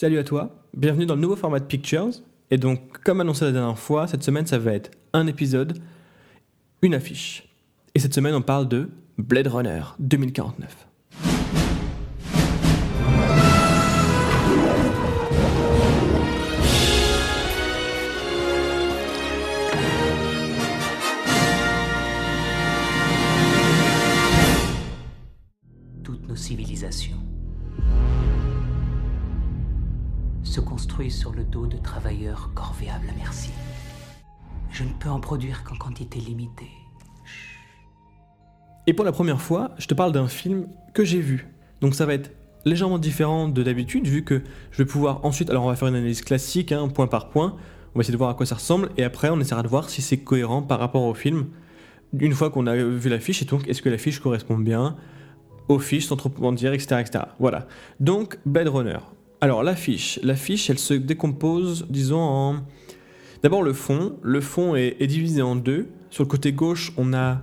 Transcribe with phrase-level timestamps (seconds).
[0.00, 2.08] Salut à toi, bienvenue dans le nouveau format de Pictures.
[2.50, 5.78] Et donc, comme annoncé la dernière fois, cette semaine ça va être un épisode,
[6.80, 7.54] une affiche.
[7.94, 10.86] Et cette semaine on parle de Blade Runner 2049.
[26.02, 27.20] Toutes nos civilisations
[30.50, 33.50] se construisent sur le dos de travailleurs corvéables à merci.
[34.72, 36.70] Je ne peux en produire qu'en quantité limitée.
[38.88, 41.46] Et pour la première fois, je te parle d'un film que j'ai vu.
[41.80, 42.32] Donc ça va être
[42.64, 45.50] légèrement différent de d'habitude, vu que je vais pouvoir ensuite.
[45.50, 47.56] Alors on va faire une analyse classique, hein, point par point.
[47.94, 49.88] On va essayer de voir à quoi ça ressemble, et après on essaiera de voir
[49.88, 51.46] si c'est cohérent par rapport au film.
[52.18, 54.96] Une fois qu'on a vu l'affiche, et donc est-ce que l'affiche correspond bien?
[55.68, 57.24] Aux fiches, sans trop etc., etc.
[57.38, 57.68] Voilà.
[58.00, 58.98] Donc Blade Runner.
[59.42, 62.56] Alors l'affiche, l'affiche, elle se décompose, disons en.
[63.42, 64.16] D'abord le fond.
[64.22, 65.88] Le fond est, est divisé en deux.
[66.10, 67.40] Sur le côté gauche, on a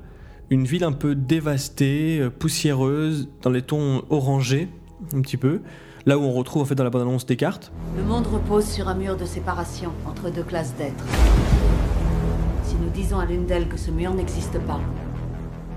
[0.52, 4.70] une ville un peu dévastée, euh, poussiéreuse, dans les tons orangés,
[5.16, 5.62] un petit peu.
[6.06, 7.72] Là où on retrouve en fait dans la bande-annonce Descartes.
[7.98, 11.04] Le monde repose sur un mur de séparation entre deux classes d'êtres.
[12.64, 14.80] Si nous disons à l'une d'elles que ce mur n'existe pas,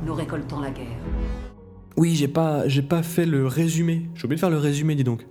[0.05, 0.98] nous récoltons la guerre.
[1.96, 4.02] Oui, j'ai pas, j'ai pas fait le résumé.
[4.14, 5.24] J'ai oublié de faire le résumé, dis donc.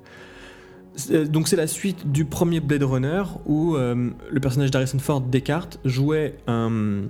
[1.11, 5.22] Euh, Donc c'est la suite du premier Blade Runner où euh, le personnage d'Harrison Ford,
[5.22, 7.03] Descartes, jouait un...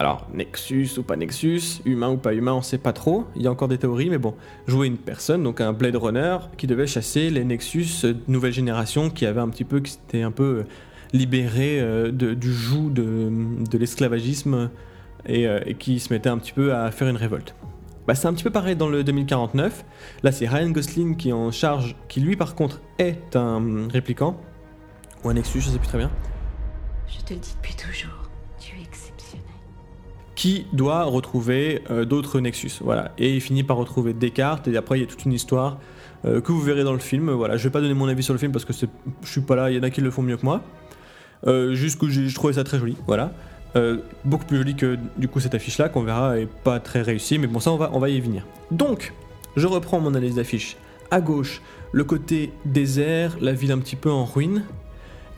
[0.00, 3.24] Alors, Nexus ou pas Nexus, humain ou pas humain, on sait pas trop.
[3.34, 4.34] Il y a encore des théories, mais bon.
[4.68, 8.52] Jouait une personne, donc un Blade Runner, qui devait chasser les Nexus euh, de nouvelle
[8.52, 10.64] génération qui avaient un petit peu, qui s'étaient un peu euh,
[11.14, 14.70] euh, de- du joug de, l'esclavagisme
[15.26, 17.56] et, euh, et qui se mettaient un petit peu à faire une révolte.
[18.08, 19.84] Bah, c'est un petit peu pareil dans le 2049.
[20.22, 24.40] Là, c'est Ryan Gosling qui est en charge, qui lui, par contre, est un répliquant.
[25.22, 26.10] Ou un Nexus, je sais plus très bien.
[27.06, 29.44] Je te le dis depuis toujours, tu es exceptionnel.
[30.36, 32.80] Qui doit retrouver euh, d'autres Nexus.
[32.80, 33.12] Voilà.
[33.18, 34.66] Et il finit par retrouver Descartes.
[34.68, 35.78] Et après, il y a toute une histoire
[36.24, 37.30] euh, que vous verrez dans le film.
[37.32, 37.58] Voilà.
[37.58, 39.70] Je vais pas donner mon avis sur le film parce que je suis pas là.
[39.70, 40.62] Il y en a qui le font mieux que moi.
[41.46, 42.96] Euh, juste que j'ai je trouvais ça très joli.
[43.06, 43.34] Voilà.
[43.76, 47.02] Euh, beaucoup plus joli que du coup cette affiche là qu'on verra est pas très
[47.02, 48.46] réussie mais bon ça on va, y venir.
[48.70, 49.12] Donc
[49.56, 50.76] je reprends mon analyse d'affiche.
[51.10, 51.60] À gauche
[51.92, 54.64] le côté désert la ville un petit peu en ruine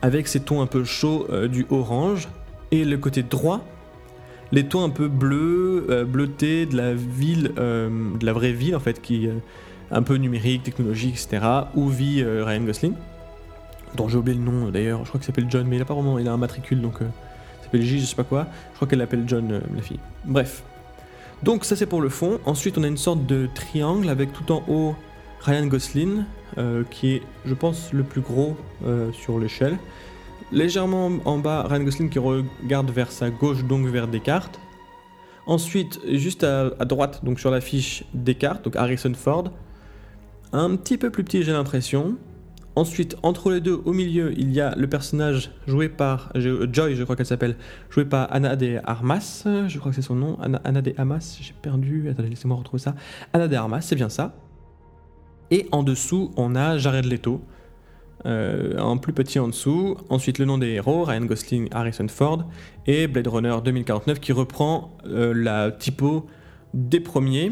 [0.01, 2.27] avec ces tons un peu chauds euh, du orange
[2.71, 3.61] et le côté droit
[4.51, 8.79] les tons un peu bleus euh, bleutés de la ville de la vraie ville en
[8.79, 9.33] fait qui euh,
[9.91, 12.93] un peu numérique technologique etc où vit Ryan Gosling
[13.95, 15.93] dont j'ai oublié le nom d'ailleurs je crois qu'il s'appelle John mais il a pas
[15.93, 16.99] vraiment il a un matricule donc
[17.73, 18.47] J, je sais pas quoi.
[18.71, 19.99] Je crois qu'elle l'appelle John, euh, la fille.
[20.25, 20.63] Bref.
[21.43, 22.39] Donc ça c'est pour le fond.
[22.45, 24.95] Ensuite on a une sorte de triangle avec tout en haut
[25.41, 26.23] Ryan Gosling,
[26.57, 28.55] euh, qui est, je pense, le plus gros
[28.85, 29.77] euh, sur l'échelle.
[30.51, 34.59] Légèrement en bas, Ryan Gosling qui regarde vers sa gauche, donc vers Descartes.
[35.47, 39.51] Ensuite, juste à, à droite, donc sur l'affiche Descartes, donc Harrison Ford.
[40.53, 42.17] Un petit peu plus petit, j'ai l'impression.
[42.75, 47.03] Ensuite, entre les deux, au milieu, il y a le personnage joué par Joy, je
[47.03, 47.57] crois qu'elle s'appelle,
[47.89, 51.53] joué par Anna de Armas, je crois que c'est son nom, Anna, de Armas, j'ai
[51.61, 52.95] perdu, attendez, laissez-moi retrouver ça.
[53.33, 54.35] Anna de Armas, c'est bien ça.
[55.49, 57.41] Et en dessous, on a Jared Leto,
[58.25, 59.97] euh, en plus petit en dessous.
[60.07, 62.45] Ensuite, le nom des héros, Ryan Gosling, Harrison Ford,
[62.87, 66.27] et Blade Runner 2049 qui reprend euh, la typo
[66.73, 67.51] des premiers,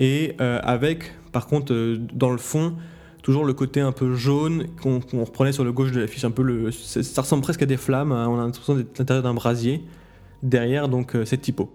[0.00, 2.74] et euh, avec, par contre, euh, dans le fond,
[3.22, 6.42] toujours le côté un peu jaune qu'on reprenait sur le gauche de l'affiche, un peu
[6.42, 9.84] le, ça ressemble presque à des flammes, hein, on a l'impression d'être l'intérieur d'un brasier,
[10.42, 11.70] derrière donc euh, cette typo.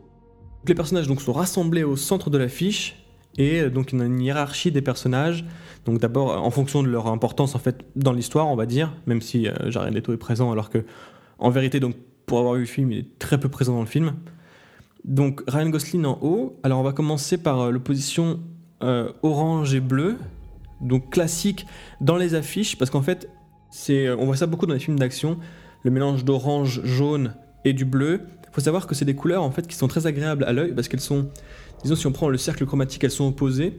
[0.68, 3.06] Les personnages donc sont rassemblés au centre de l'affiche,
[3.38, 5.46] et euh, donc il y a une hiérarchie des personnages,
[5.86, 9.22] donc d'abord en fonction de leur importance en fait dans l'histoire on va dire, même
[9.22, 10.84] si euh, Jared Leto est présent alors que
[11.38, 11.96] en vérité donc
[12.26, 14.14] pour avoir vu le film il est très peu présent dans le film.
[15.04, 18.40] Donc Ryan Gosling en haut, alors on va commencer par euh, l'opposition
[19.24, 20.18] orange et bleu,
[20.82, 21.66] donc classique
[22.02, 23.30] dans les affiches, parce qu'en fait,
[23.70, 25.38] c'est, on voit ça beaucoup dans les films d'action,
[25.84, 28.22] le mélange d'orange, jaune et du bleu.
[28.52, 30.88] Faut savoir que c'est des couleurs en fait qui sont très agréables à l'œil, parce
[30.88, 31.30] qu'elles sont,
[31.84, 33.78] disons si on prend le cercle chromatique, elles sont opposées,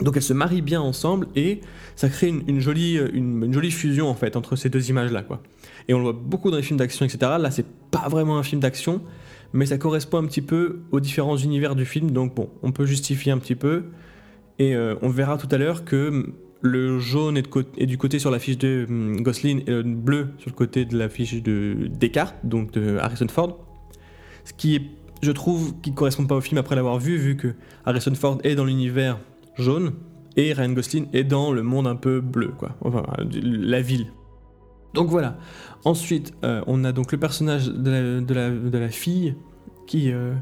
[0.00, 1.60] donc elles se marient bien ensemble et
[1.96, 5.42] ça crée une, jolie, une, une jolie fusion en fait entre ces deux images-là, quoi.
[5.88, 7.18] Et on le voit beaucoup dans les films d'action, etc.
[7.40, 9.00] Là, c'est pas vraiment un film d'action,
[9.52, 12.86] mais ça correspond un petit peu aux différents univers du film, donc bon, on peut
[12.86, 13.84] justifier un petit peu.
[14.58, 18.30] Et euh, on verra tout à l'heure que hum, le jaune est, du côté sur
[18.30, 21.88] la fiche de hum, Gosling et le bleu sur le côté de la fiche de
[21.88, 23.64] Descartes, donc de Harrison Ford.
[24.44, 24.82] Ce qui est,
[25.22, 28.38] je trouve, qui ne correspond pas au film après l'avoir vu, vu que Harrison Ford
[28.44, 29.18] est dans l'univers
[29.56, 29.92] jaune
[30.36, 32.76] et Ryan Gosling est dans le monde un peu bleu, quoi.
[32.80, 33.02] Enfin,
[33.42, 34.06] la ville.
[34.94, 35.36] Donc voilà.
[35.84, 39.34] Ensuite, euh, on a donc le personnage de la fille
[39.86, 40.34] qui, euh,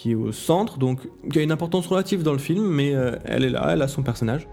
[0.00, 3.16] qui est au centre, donc qui a une importance relative dans le film, mais euh,
[3.26, 4.48] elle est là, elle a son personnage.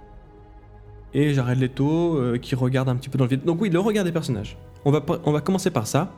[1.13, 3.45] Et Jared Leto qui regarde un petit peu dans le vide.
[3.45, 4.57] Donc oui, le regard des personnages.
[4.83, 6.11] On va, on va commencer par ça.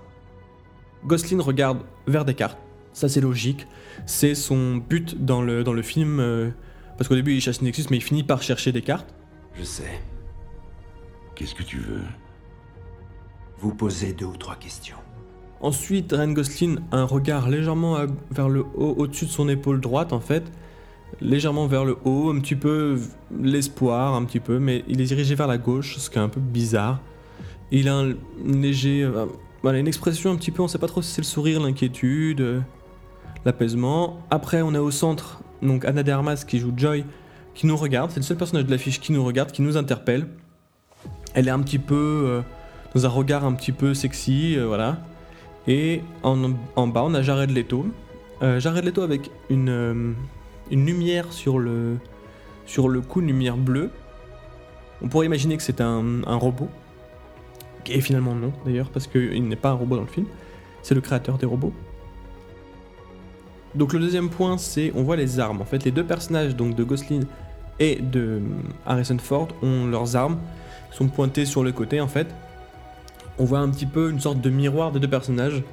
[1.05, 1.77] Gosling regarde
[2.07, 2.57] vers des cartes.
[2.91, 3.67] Ça c'est logique.
[4.07, 6.51] C'est son but dans le, dans le film.
[6.97, 9.13] parce qu'au début il chasse Nexus, mais il finit par chercher des cartes.
[9.53, 10.01] Je sais.
[11.35, 12.01] Qu'est-ce que tu veux?
[13.59, 14.97] Vous poser deux ou trois questions.
[15.61, 17.97] Ensuite, Ryan Gosling a un regard légèrement
[18.31, 20.43] vers le haut, au-dessus de son épaule droite en fait,
[21.19, 22.97] légèrement vers le haut, un petit peu
[23.41, 26.29] l'espoir, un petit peu, mais il est dirigé vers la gauche, ce qui est un
[26.29, 27.01] peu bizarre.
[27.71, 28.13] Il a un
[28.45, 29.25] léger, euh,
[29.61, 32.39] voilà, une expression un petit peu, on sait pas trop si c'est le sourire, l'inquiétude,
[32.39, 32.61] euh,
[33.43, 34.19] l'apaisement.
[34.31, 37.03] Après, on est au centre, donc Anna de Armas qui joue Joy,
[37.53, 40.27] qui nous regarde, c'est le seul personnage de l'affiche qui nous regarde, qui nous interpelle.
[41.33, 42.41] Elle est un petit peu euh,
[42.95, 44.99] dans un regard un petit peu sexy, voilà.
[45.69, 47.85] Et en, bas, on a Jared Leto.
[48.41, 50.13] Euh, Jared Leto avec une, euh,
[50.71, 51.97] une lumière sur le,
[52.65, 53.91] sur le cou, une lumière bleue.
[55.03, 56.69] On pourrait imaginer que c'est un, un, robot.
[57.85, 60.25] Et finalement non, d'ailleurs, parce qu'il n'est pas un robot dans le film.
[60.81, 61.73] C'est le créateur des robots.
[63.75, 65.61] Donc le deuxième point, c'est on voit les armes.
[65.61, 67.25] En fait, les deux personnages donc de Gosling
[67.77, 68.41] et de
[68.87, 70.39] Harrison Ford ont leurs armes,
[70.89, 72.27] sont pointées sur le côté en fait
[73.39, 75.63] on voit un petit peu une sorte de miroir des deux personnages.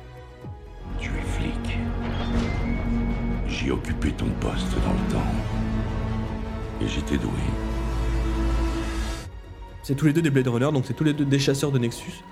[1.01, 1.79] Tu es flic.
[3.49, 5.27] J'ai occupé ton poste dans le temps.
[6.81, 7.31] Et j'étais doué.
[9.83, 11.79] C'est tous les deux des Blade Runner, donc c'est tous les deux des chasseurs de
[11.79, 12.23] Nexus.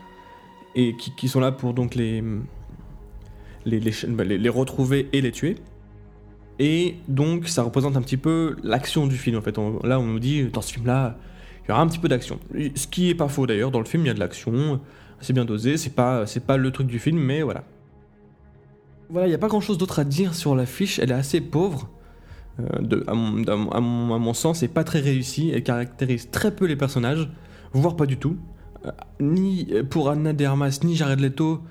[0.76, 2.22] Et qui, sont là pour donc les
[3.64, 5.56] les, bah, les, les, retrouver et les tuer.
[6.58, 9.56] Et donc ça représente un petit peu l'action du film en fait.
[9.84, 11.16] là on nous dit dans ce film là
[11.64, 12.38] il y aura un petit peu d'action.
[12.74, 14.80] Ce qui est pas faux d'ailleurs, dans le film il y a de l'action,
[15.24, 16.24] c'est bien dosé, c'est pas,
[16.56, 17.64] le truc du film, mais voilà.
[19.10, 21.40] Voilà, il n'y a pas grand chose d'autre à dire sur l'affiche, elle est assez
[21.40, 21.90] pauvre.
[22.60, 23.14] Euh, à,
[23.80, 27.28] mon, sens, c'est pas très réussi, elle caractérise très peu les personnages,
[27.72, 28.36] voire pas du tout.
[28.86, 28.90] Euh,
[29.20, 31.62] ni pour Anna de Armas, ni Jared Leto,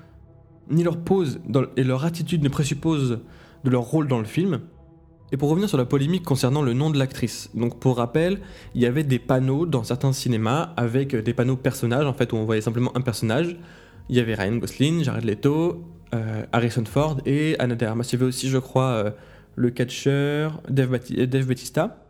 [0.70, 1.40] ni leur pose
[1.76, 3.20] et leur attitude ne présupposent
[3.64, 4.60] de leur rôle dans le film.
[5.34, 8.38] Et pour revenir sur la polémique concernant le nom de l'actrice, donc pour rappel,
[8.76, 12.36] il y avait des panneaux dans certains cinémas avec des panneaux personnages, en fait, où
[12.36, 13.56] on voyait simplement un personnage.
[14.08, 15.82] Il y avait Ryan Gosling, Jared Leto,
[16.14, 18.04] euh, Harrison Ford et Anna de Armas.
[18.04, 19.10] Il y avait aussi, je crois, euh,
[19.56, 22.06] le catcheur Dave, Bautista.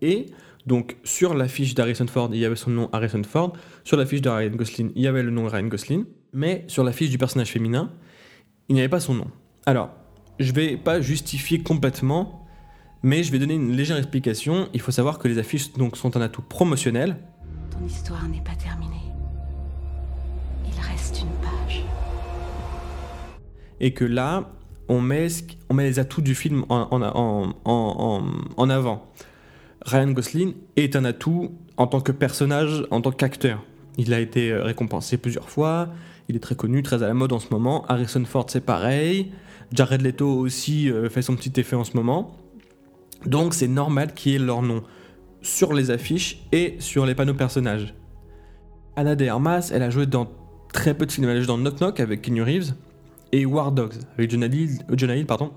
[0.00, 0.24] Et
[0.64, 3.52] donc, sur l'affiche d'Harrison Ford, il y avait son nom Harrison Ford.
[3.84, 6.06] Sur l'affiche de Ryan Gosling, il y avait le nom Ryan Gosling.
[6.32, 7.92] Mais sur l'affiche du personnage féminin,
[8.70, 9.26] il n'y avait pas son nom.
[9.66, 9.90] Alors,
[10.38, 12.46] je vais pas justifier complètement,
[13.02, 14.68] mais je vais donner une légère explication.
[14.74, 17.16] Il faut savoir que les affiches donc, sont un atout promotionnel.
[17.70, 18.94] Ton histoire n'est pas terminée.
[20.64, 21.84] Il reste une page.
[23.80, 24.50] Et que là,
[24.88, 25.28] on met,
[25.68, 28.24] on met les atouts du film en, en, en,
[28.56, 29.06] en avant.
[29.82, 33.64] Ryan Gosling est un atout en tant que personnage, en tant qu'acteur.
[33.96, 35.88] Il a été euh, récompensé plusieurs fois,
[36.28, 37.84] il est très connu, très à la mode en ce moment.
[37.86, 39.32] Harrison Ford, c'est pareil.
[39.72, 42.36] Jared Leto aussi euh, fait son petit effet en ce moment.
[43.26, 44.82] Donc c'est normal qu'il y ait leur nom
[45.42, 47.94] sur les affiches et sur les panneaux personnages.
[48.96, 50.28] Anna de Armas, elle a joué dans
[50.72, 51.28] très peu de films.
[51.28, 52.74] Elle a joué dans Knock Knock avec Keanu Reeves
[53.32, 55.52] et War Dogs avec Jonah Hill, euh, pardon.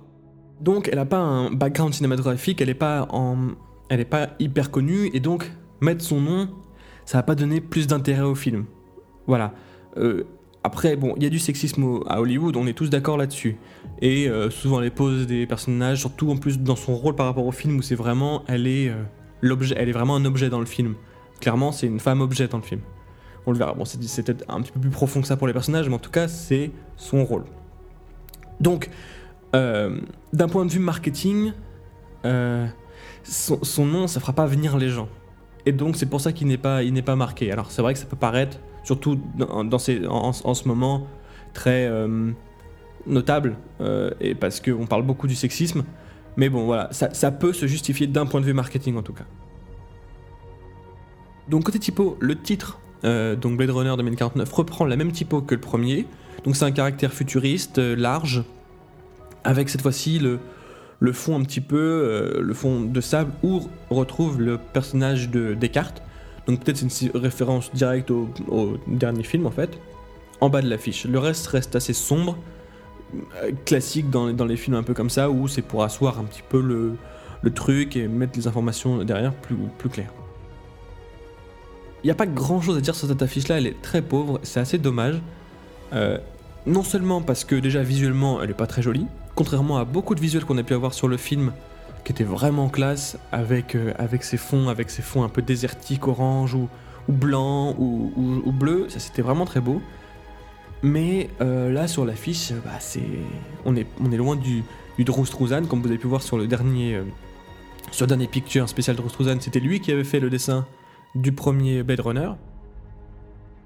[0.61, 3.07] Donc elle n'a pas un background cinématographique, elle n'est pas,
[4.09, 5.51] pas hyper connue et donc
[5.81, 6.49] mettre son nom,
[7.05, 8.65] ça va pas donner plus d'intérêt au film.
[9.25, 9.53] Voilà.
[9.97, 10.23] Euh,
[10.63, 13.57] après, bon, il y a du sexisme à Hollywood, on est tous d'accord là-dessus.
[14.01, 17.45] Et euh, souvent les poses des personnages, surtout en plus dans son rôle par rapport
[17.45, 19.01] au film où c'est vraiment, elle est euh,
[19.41, 20.95] l'objet, elle est vraiment un objet dans le film.
[21.39, 22.81] Clairement, c'est une femme objet dans le film.
[23.47, 23.73] On le verra.
[23.73, 25.99] Bon, c'est peut-être un petit peu plus profond que ça pour les personnages, mais en
[25.99, 27.45] tout cas, c'est son rôle.
[28.59, 28.91] Donc,
[29.55, 29.99] euh,
[30.31, 31.53] d'un point de vue marketing,
[32.23, 35.09] son, son, nom, ça fera pas venir les gens.
[35.65, 37.51] Et donc, c'est pour ça qu'il n'est pas, il n'est pas marqué.
[37.51, 41.07] Alors, c'est vrai que ça peut paraître surtout en, ce moment
[41.53, 42.31] très euh,
[43.05, 45.83] notable, euh, et parce qu'on parle beaucoup du sexisme.
[46.37, 49.25] Mais bon, voilà, ça, peut se justifier d'un point de vue marketing en tout cas.
[51.49, 55.55] Donc côté typo, le titre, euh, donc Blade Runner 2049, reprend la même typo que
[55.55, 56.05] le premier.
[56.45, 58.43] Donc c'est un caractère futuriste, large,
[59.43, 60.39] avec cette fois-ci le,
[60.99, 66.01] le fond un petit peu, le fond de sable, où retrouve le personnage de Descartes,
[66.47, 68.29] donc peut-être c'est une référence directe au,
[68.87, 69.77] dernier film en fait.
[70.39, 71.05] En bas de l'affiche.
[71.05, 72.35] Le reste reste assez sombre,
[73.43, 76.41] euh, classique dans, les films un peu comme ça, où c'est pour asseoir un petit
[76.47, 76.97] peu le,
[77.53, 79.57] truc et mettre les informations derrière plus,
[79.89, 80.13] claires.
[82.03, 84.39] Il n'y a pas grand chose à dire sur cette affiche-là, elle est très pauvre,
[84.41, 85.21] c'est assez dommage.
[85.93, 86.17] Euh,
[86.65, 89.05] non seulement parce que déjà visuellement elle est pas très jolie,
[89.35, 91.51] contrairement à beaucoup de visuels qu'on a pu avoir sur le film
[92.03, 96.07] qui étaient vraiment classe avec, euh, avec ses fonds, avec ses fonds un peu désertiques,
[96.07, 96.69] orange ou,
[97.07, 99.81] blanc ou, bleu, ça c'était vraiment très beau.
[100.83, 102.79] Mais euh, là sur l'affiche, bah,
[103.65, 104.63] on est, loin du,
[104.97, 109.59] du comme vous avez pu voir sur le dernier, euh, dernier picture spécial Drew c'était
[109.59, 110.65] lui qui avait fait le dessin
[111.15, 112.31] du premier Blade Runner.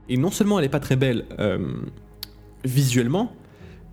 [0.09, 1.25] Et non seulement elle est pas très belle
[2.63, 3.31] visuellement,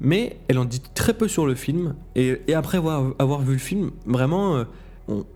[0.02, 1.94] mais elle en dit très peu sur le film.
[2.16, 4.64] Et, après avoir, vu le film, vraiment, euh,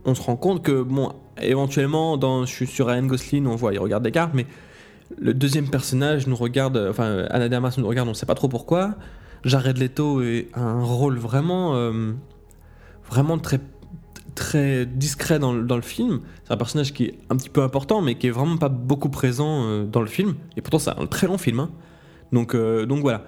[0.05, 3.73] on, se rend compte que, bon, éventuellement, dans, je suis sur Ryan Gosling, on voit,
[3.73, 4.45] il regarde des cartes, mais
[5.19, 8.49] le deuxième personnage nous regarde, enfin, Anna de Armas nous regarde, on sait pas trop
[8.49, 8.97] pourquoi.
[9.45, 10.21] Jared Leto
[10.53, 12.13] a un rôle vraiment, euh,
[13.09, 13.61] vraiment très,
[14.35, 16.23] très discret dans, le- film.
[16.43, 19.11] C'est un personnage qui est un petit peu important, mais qui est vraiment pas beaucoup
[19.11, 20.35] présent euh, dans le film.
[20.57, 21.61] Et pourtant, c'est un très long film.
[21.61, 21.71] hein.
[22.33, 23.23] Donc, donc voilà.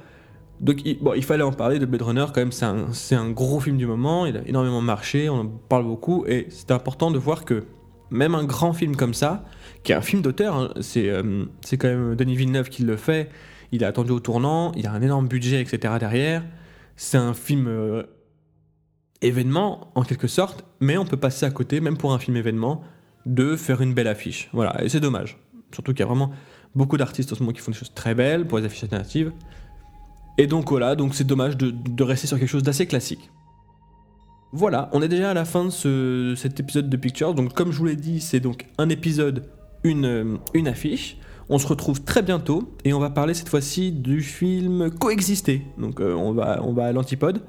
[0.61, 2.53] Donc il, bon, il fallait en parler de Blade Runner quand même.
[2.53, 4.27] C'est un, c'est un gros film du moment.
[4.27, 5.29] Il a énormément marché.
[5.29, 6.25] On en parle beaucoup.
[6.27, 7.65] Et c'est important de voir que
[8.11, 9.45] même un grand film comme ça,
[9.83, 12.97] qui est un film d'auteur, hein, c'est euh, c'est quand même Denis Villeneuve qui le
[12.97, 13.31] fait.
[13.71, 14.73] Il a attendu au tournant.
[14.77, 15.95] Il a un énorme budget, etc.
[16.00, 16.43] derrière.
[16.97, 18.03] C'est un film euh,
[19.23, 22.83] événement en quelque sorte, mais on peut passer à côté, même pour un film événement,
[23.27, 24.49] de faire une belle affiche.
[24.53, 25.38] Voilà, et c'est dommage.
[25.73, 26.31] Surtout qu'il y a vraiment
[26.75, 29.33] beaucoup d'artistes en ce moment qui font des choses très belles pour les affiches alternatives.
[30.38, 33.30] Et donc voilà, donc c'est dommage de, rester sur quelque chose d'assez classique.
[34.52, 37.35] Voilà, on est déjà à la fin de ce- cet épisode de Pictures.
[37.35, 39.50] Donc comme je vous l'ai dit, c'est donc un épisode,
[39.85, 41.18] une, euh, une affiche.
[41.50, 45.62] On se retrouve très bientôt et on va parler cette fois-ci du film Coexister.
[45.76, 47.42] Donc euh, on, va, on va à l'antipode.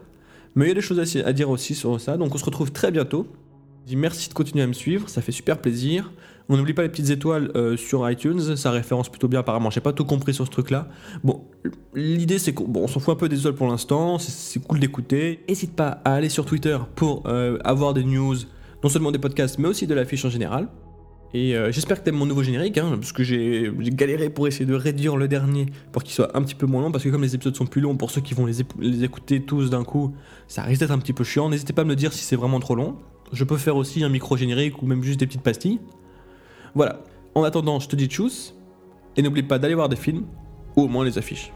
[0.55, 2.17] Mais il y a des choses à dire aussi sur ça.
[2.17, 3.27] Donc on se retrouve très bientôt.
[3.95, 6.11] Merci de continuer à me suivre, ça fait super plaisir.
[6.51, 9.69] On n'oublie pas les petites étoiles euh, sur iTunes, ça référence plutôt bien apparemment.
[9.69, 10.87] J'ai pas tout compris sur ce truc-là.
[11.23, 11.43] Bon,
[11.93, 15.41] l'idée c'est qu'on s'en fout un peu des étoiles pour l'instant, c'est- cool d'écouter.
[15.47, 18.35] N'hésite pas à aller sur Twitter pour euh, avoir des news,
[18.83, 20.69] non seulement des podcasts, mais aussi de l'affiche en général.
[21.35, 24.65] Et euh, j'espère que t'aimes mon nouveau générique, hein, parce que j'ai galéré pour essayer
[24.65, 27.21] de réduire le dernier pour qu'il soit un petit peu moins long, parce que comme
[27.21, 30.15] les épisodes sont plus longs, pour ceux qui vont les, les écouter tous d'un coup,
[30.47, 31.47] ça risque d'être un petit peu chiant.
[31.49, 32.95] N'hésitez pas à me dire si c'est vraiment trop long.
[33.31, 35.79] Je peux faire aussi un micro générique ou même juste des petites pastilles.
[36.75, 37.03] Voilà.
[37.35, 38.55] En attendant, je te dis tchuss,
[39.15, 40.25] et n'oublie pas d'aller voir des films,
[40.75, 41.51] ou au moins les affiches.